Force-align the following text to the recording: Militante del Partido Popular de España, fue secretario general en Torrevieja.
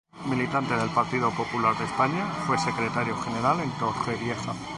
Militante 0.25 0.73
del 0.75 0.89
Partido 0.89 1.29
Popular 1.29 1.77
de 1.77 1.85
España, 1.85 2.25
fue 2.47 2.57
secretario 2.57 3.15
general 3.17 3.59
en 3.59 3.69
Torrevieja. 3.77 4.55